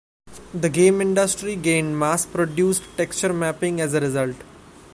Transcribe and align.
The 0.51 0.67
game 0.67 0.99
industry 0.99 1.55
gained 1.55 1.99
mass-produced 1.99 2.81
texture 2.97 3.33
mapping 3.33 3.79
as 3.81 3.93
a 3.93 3.99
result. 3.99 4.35